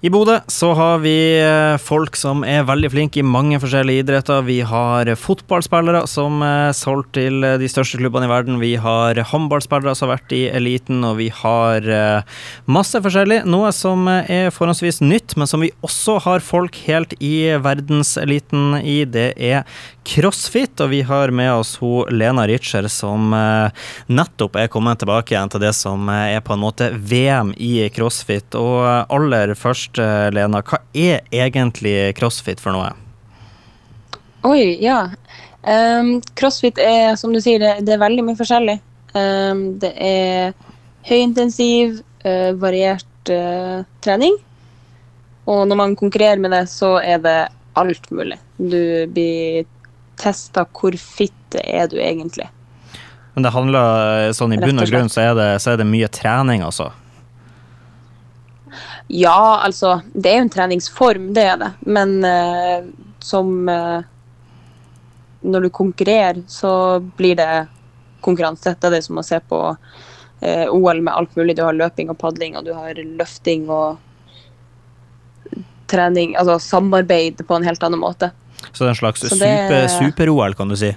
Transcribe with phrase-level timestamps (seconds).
[0.00, 4.46] I Bodø så har vi eh, folk som er veldig flinke i mange forskjellige idretter.
[4.46, 8.56] Vi har fotballspillere som er solgt til de største klubbene i verden.
[8.62, 13.42] Vi har håndballspillere som har vært i eliten, og vi har eh, masse forskjellig.
[13.52, 19.02] Noe som er forholdsvis nytt, men som vi også har folk helt i verdenseliten i.
[19.04, 19.68] Det er
[20.10, 25.36] crossfit, og vi har med oss ho Lena Ritscher, som eh, nettopp er kommet tilbake
[25.36, 28.56] igjen til det som er på en måte VM i crossfit.
[28.58, 30.64] Og aller først eh, Lena.
[30.66, 32.90] Hva er egentlig crossfit for noe?
[34.50, 35.04] Oi, ja.
[35.62, 38.78] Um, crossfit er, som du sier, det, det er veldig mye forskjellig.
[39.14, 40.54] Um, det er
[41.06, 44.38] høyintensiv, uh, variert uh, trening.
[45.50, 47.40] Og når man konkurrerer med det, så er det
[47.78, 48.40] alt mulig.
[48.58, 49.68] Du blir
[50.20, 52.48] testa hvor fit er du egentlig.
[53.34, 56.10] Men det handler sånn i bunn og grunn så er, det, så er det mye
[56.12, 56.90] trening, altså?
[59.10, 61.70] Ja, altså Det er jo en treningsform, det er det.
[61.80, 62.86] Men uh,
[63.18, 64.02] som uh,
[65.40, 67.66] Når du konkurrerer, så blir det
[68.20, 68.76] konkurranse.
[68.76, 69.96] Det er det som å se på uh,
[70.40, 71.56] eh, OL med alt mulig.
[71.56, 73.98] Du har løping og padling, og du har løfting og
[75.90, 78.30] trening Altså samarbeid på en helt annen måte.
[78.72, 80.92] Så det er en slags super-OL, super kan du si?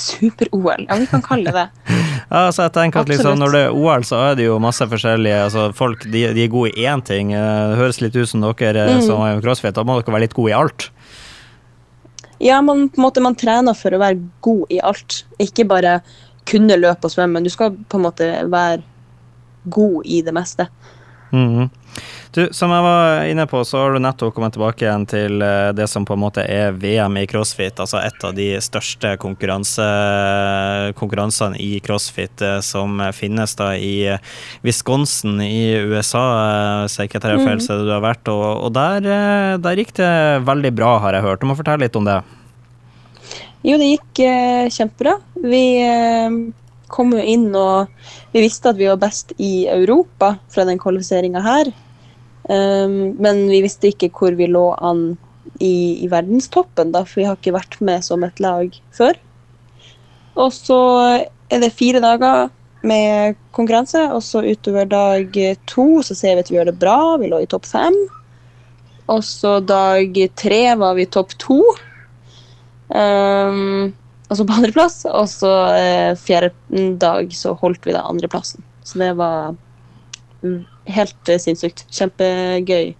[0.00, 1.96] Super-OL, ja vi kan kalle det det.
[2.30, 4.86] Ja, så jeg tenker at liksom, Når det er OL, så er det jo masse
[4.86, 7.32] forskjellige altså Folk de, de er gode i én ting.
[7.34, 9.02] Eh, det høres litt ut som dere eh, mm.
[9.08, 9.74] som er crossfit.
[9.74, 10.86] Da må dere være litt gode i alt?
[12.40, 15.24] Ja, man, på en måte, man trener for å være god i alt.
[15.42, 15.98] Ikke bare
[16.48, 17.40] kunne løpe og svømme.
[17.40, 18.80] men Du skal på en måte være
[19.74, 20.70] god i det meste.
[21.30, 21.70] Mm.
[22.30, 25.72] Du, Som jeg var inne på, så har du nettopp kommet tilbake igjen til eh,
[25.74, 27.80] det som på en måte er VM i crossfit.
[27.82, 29.86] Altså et av de største konkurranse,
[30.98, 33.94] konkurransene i crossfit eh, som finnes da i
[34.62, 38.30] Wisconsin i USA, sekretærfølelse så du har vært.
[38.30, 40.12] Og, og der, eh, der, gikk det
[40.46, 41.42] veldig bra, har jeg hørt.
[41.42, 42.20] Du må fortelle litt om det.
[43.66, 45.18] Jo, det gikk eh, kjempebra.
[45.50, 46.38] Vi eh,
[46.92, 47.90] kom jo inn og
[48.34, 51.72] vi visste at vi var best i Europa fra den kvalifiseringa her.
[52.50, 55.12] Um, men vi visste ikke hvor vi lå an
[55.60, 59.18] i, i, verdenstoppen, da, for vi har ikke vært med som et lag før.
[60.40, 60.80] Og så
[61.50, 62.48] er det fire dager
[62.86, 65.36] med konkurranse, og så utover dag
[65.68, 66.98] to så ser vi at vi gjør det bra.
[67.20, 67.96] Vi lå i topp fem.
[69.10, 71.60] Og så dag tre var vi topp to.
[72.88, 73.92] Um,
[74.30, 75.02] altså på andreplass.
[75.10, 76.52] Og så eh, fjerde
[77.02, 78.64] dag så holdt vi da andreplassen.
[78.86, 79.54] Så det var
[80.90, 81.86] helt eh, sinnssykt.
[81.90, 82.94] Kjempegøy.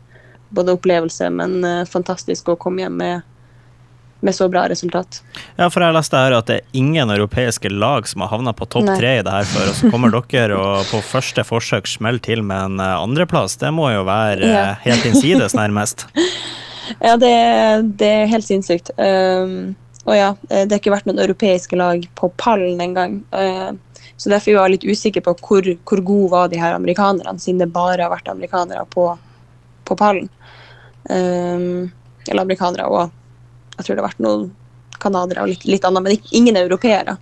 [0.50, 3.26] Både opplevelse, men eh, fantastisk å komme hjem med,
[4.26, 5.20] med så bra resultat.
[5.54, 8.66] Ja, for jeg leste her at det er ingen europeiske lag som har havna på
[8.74, 12.22] topp tre i det her før, og så kommer dere og på første forsøk smeller
[12.26, 13.54] til med en uh, andreplass.
[13.62, 14.64] Det må jo være ja.
[14.82, 16.08] helt innsides, nærmest.
[17.06, 17.36] ja, det,
[18.02, 18.90] det, er helt sinnssykt.
[18.98, 23.18] Um, og ja, det har ikke vært noen europeiske lag på pallen engang.
[23.34, 23.76] Uh,
[24.20, 27.60] så derfor var jeg litt usikker på hvor, hvor gode var de her amerikanerne, siden
[27.62, 29.06] det bare har vært amerikanere på,
[29.88, 30.28] på pallen.
[31.08, 31.90] Um,
[32.28, 33.16] eller amerikanere og
[33.80, 34.42] jeg tror det har vært noen
[35.00, 37.16] canadiere og litt, litt annet, men ingen europeere.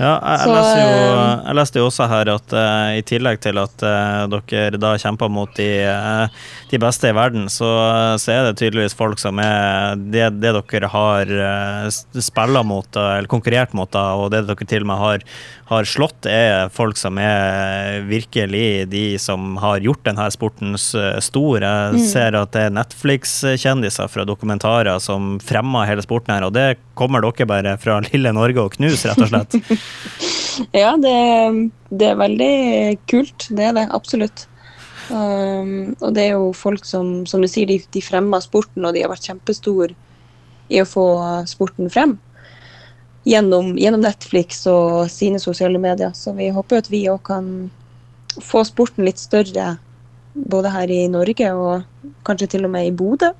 [0.00, 3.42] Ja, jeg, så, leste jo, eh, jeg, leste jo, også her at uh, i tillegg
[3.44, 7.68] til at uh, dere da kjemper mot de, uh, de, beste i verden, så,
[8.16, 13.76] så, er det tydeligvis folk som er det, det dere har uh, mot, eller konkurrert
[13.76, 15.26] mot, da, og det dere til og med har,
[15.68, 21.60] har, slått, er folk som er virkelig de som har gjort denne sporten stor.
[21.60, 22.02] Jeg mm.
[22.08, 27.24] ser at det er Netflix-kjendiser fra dokumentarer som fremmer hele sporten her, og det kommer
[27.24, 29.60] dere bare fra lille Norge og knuser, rett og slett.
[30.72, 31.16] ja, det,
[31.90, 32.54] det, er veldig
[33.10, 33.48] kult.
[33.50, 34.46] Det er det absolutt.
[35.10, 38.94] Um, og det er jo folk som, som du sier, de, de fremmer sporten, og
[38.94, 39.96] de har vært kjempestore
[40.70, 41.06] i å få
[41.50, 42.16] sporten frem.
[43.26, 46.14] Gjennom, gjennom, Netflix og sine sosiale medier.
[46.16, 47.50] Så vi håper at vi òg kan
[48.40, 49.74] få sporten litt større,
[50.34, 53.32] både her i Norge og kanskje til og med i Bodø.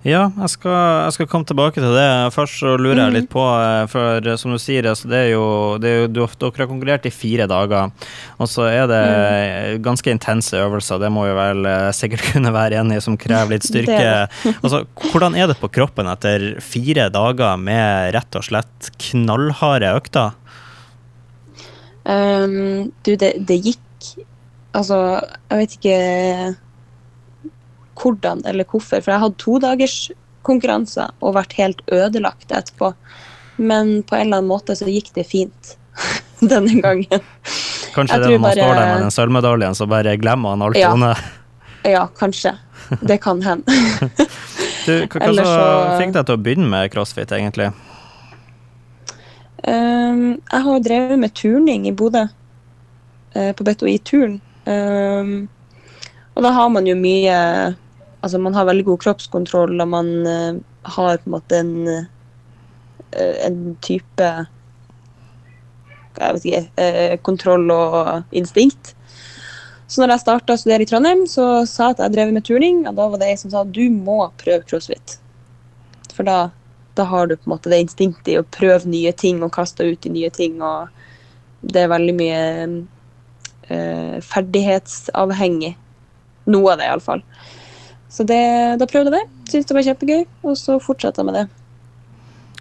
[0.00, 0.72] Ja, jeg skal,
[1.04, 2.06] jeg skal, komme tilbake til det.
[2.34, 5.28] Først så lurer jeg litt på, eh, for eh, som du sier, altså det er
[5.34, 5.44] jo,
[5.82, 6.08] det er jo
[6.40, 7.92] Dere har konkurrert i fire dager,
[8.40, 9.82] og så er det mm.
[9.84, 11.02] ganske intense øvelser.
[11.02, 14.26] Det må jo vel eh, sikkert kunne være enig som krever litt styrke.
[14.64, 20.34] altså, hvordan er det på kroppen etter fire dager med rett og slett knallharde økter?
[22.08, 24.16] Um, du, det, det gikk
[24.76, 24.96] Altså,
[25.50, 25.96] jeg vet ikke
[28.00, 29.02] hvordan eller hvorfor.
[29.02, 29.98] For jeg hadde to dagers
[30.46, 32.92] konkurranser og vært helt ødelagt etterpå.
[33.60, 35.74] Men på en eller annen måte så gikk det fint
[36.52, 37.28] denne gangen.
[37.94, 38.56] Kanskje det er når man bare...
[38.56, 40.94] står der med den sølvmedaljen, så bare glemmer han alt ja.
[41.82, 42.54] Ja, kanskje.
[43.00, 43.64] det kan hende.
[44.86, 45.54] du, hva, hva så...
[46.00, 47.70] fikk deg til å begynne med crossfit, egentlig?
[49.64, 52.26] Um, jeg har drevet med turning i Bodø,
[53.36, 54.38] uh, på i turn.
[54.68, 55.48] Um,
[56.36, 57.36] og da har man jo mye
[58.20, 60.58] Altså, man har veldig god kroppskontroll, og man uh,
[60.92, 64.26] har på en måte en, uh, en type
[66.20, 68.90] jeg vet ikke, kontroll og instinkt.
[69.88, 72.44] Så når jeg starta å studere i Trondheim, så sa jeg at jeg drev med
[72.44, 75.16] turning, og da var det ei som sa du må prøve crossfit.
[76.12, 76.50] For da
[76.94, 79.86] da har du på en måte det instinktet i å prøve nye ting og kaste
[79.86, 80.58] ut i nye ting.
[80.62, 80.88] og
[81.60, 82.40] Det er veldig mye
[83.70, 85.76] uh, ferdighetsavhengig.
[86.50, 87.24] Noe av det, iallfall.
[88.10, 88.42] Så det,
[88.80, 89.50] da prøvde jeg det.
[89.52, 91.48] Syntes det var kjempegøy, og så fortsatte jeg med det.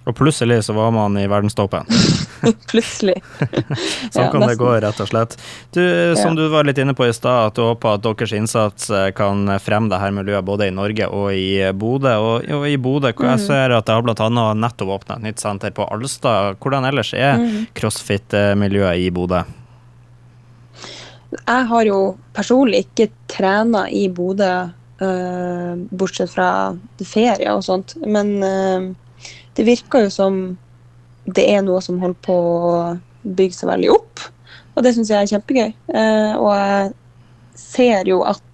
[0.10, 1.86] Og plutselig så var man i verdenstoppen.
[2.72, 3.20] plutselig.
[4.14, 4.48] sånn ja, kan nesten.
[4.48, 5.36] det gå, rett og slett.
[5.76, 5.82] Du,
[6.18, 6.38] som ja.
[6.40, 9.46] du var litt inne på i stad, at du håper at deres innsats eh, kan
[9.62, 12.16] fremme dette miljøet både i Norge og i Bodø.
[12.24, 13.28] Og, og i Bodø, mm.
[13.34, 14.50] jeg ser at det har bl.a.
[14.64, 16.58] nettopp åpna et nytt senter på Alstad.
[16.64, 17.58] Hvordan ellers er mm.
[17.78, 19.44] crossfit-miljøet i Bodø?
[21.46, 22.00] Jeg har jo
[22.36, 24.52] personlig ikke trena i Bodø,
[25.02, 26.50] uh, bortsett fra
[27.06, 27.96] ferie og sånt.
[28.06, 28.90] Men uh,
[29.58, 30.42] det virker jo som
[31.30, 32.74] det er noe som holder på å
[33.24, 34.26] bygge seg veldig opp.
[34.76, 35.72] Og det syns jeg er kjempegøy.
[35.94, 36.92] Uh, og jeg
[37.60, 38.46] ser jo at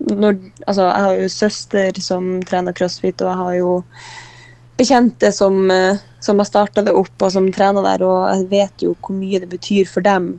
[0.00, 3.72] når Altså, jeg har jo søster som trener crossfit, og jeg har jo
[4.80, 5.58] bekjente som,
[6.24, 9.42] som har starta det opp, og som trener der, og jeg vet jo hvor mye
[9.42, 10.30] det betyr for dem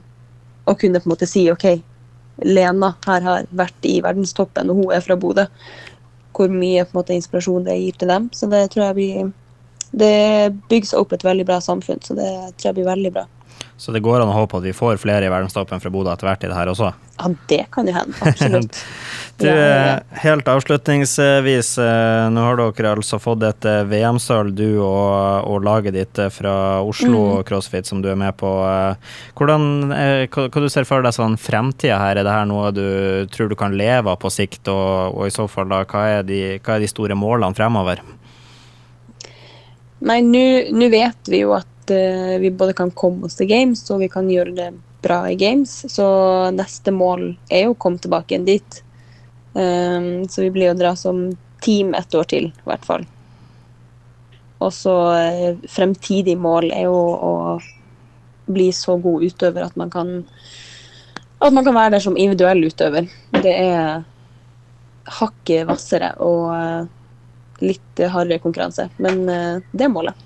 [0.71, 1.68] å kunne på en måte si OK,
[2.47, 5.45] Lena her har vært i verdenstoppen, og hun er fra Bodø.
[6.31, 8.29] Hvor mye på en måte inspirasjon det gir til dem.
[8.33, 9.31] Så det tror jeg blir
[9.91, 13.25] det bygges opp et veldig bra samfunn, så det tror jeg blir veldig bra.
[13.81, 16.27] Så det går an å håpe at vi får flere i verdenstoppen fra Bodø etter
[16.27, 16.91] hvert i det her også?
[17.17, 18.17] Ja, det kan jo hende.
[18.21, 18.77] Absolutt.
[19.41, 19.47] du.
[20.21, 25.97] Helt avslutningsvis, eh, nå har dere altså fått et eh, VM-sølv, du og, og, laget
[25.97, 26.53] ditt eh, fra
[26.85, 27.43] Oslo mm.
[27.49, 28.51] CrossFit som du er med på.
[29.37, 32.21] Hvordan, hva, hva du ser for deg sånn fremtida her?
[32.21, 32.85] Er det her noe du
[33.33, 36.25] tror du kan leve av på sikt, og, og i så fall da, hva er,
[36.27, 38.05] de, hva er de store målene fremover?
[40.01, 44.03] Nei, nå vet vi jo at uh, vi både kan komme oss til games og
[44.03, 44.69] vi kan gjøre det
[45.01, 45.73] bra i games.
[45.89, 46.05] Så
[46.53, 48.81] neste mål er jo å komme tilbake igjen dit.
[49.53, 51.31] Um, så vi blir å dra som
[51.65, 53.07] team et år til, i hvert fall.
[54.61, 57.01] Og så uh, fremtidig mål er jo
[57.31, 57.33] å
[58.51, 60.17] bli så god utøver at man kan
[61.41, 63.07] at man kan være der som individuell utøver.
[63.41, 64.03] Det er
[65.09, 66.89] hakket hvassere og uh,
[67.65, 68.89] litt hardere konkurranse.
[69.01, 70.17] Men eh, det er målet.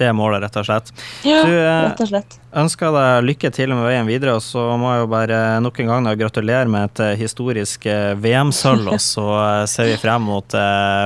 [0.00, 0.90] Det er målet, rett og slett.
[1.28, 2.36] Ja, du, eh, rett og slett.
[2.56, 5.90] ønsker deg lykke til med veien videre, og så må jeg jo bare nok en
[5.92, 7.84] gang gratulere med et eh, historisk
[8.24, 8.88] VM-sølv.
[8.94, 9.26] og så
[9.68, 10.56] ser vi frem mot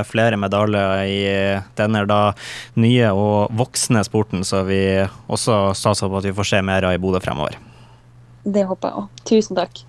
[0.07, 1.19] flere medaljer i
[1.75, 2.21] denne da
[2.79, 4.81] nye og voksne sporten, så vi
[5.27, 7.59] også satser på at vi får se mer av i Bodø fremover.
[8.45, 9.25] Det håper jeg òg.
[9.27, 9.83] Tusen takk.